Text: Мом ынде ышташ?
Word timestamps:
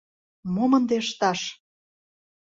Мом 0.53 0.71
ынде 0.77 0.95
ышташ? 1.03 1.39